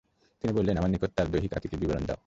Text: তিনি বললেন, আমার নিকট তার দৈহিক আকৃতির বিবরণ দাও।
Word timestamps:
তিনি 0.43 0.51
বললেন, 0.53 0.77
আমার 0.77 0.89
নিকট 0.89 1.11
তার 1.15 1.27
দৈহিক 1.31 1.51
আকৃতির 1.53 1.79
বিবরণ 1.79 2.03
দাও। 2.05 2.19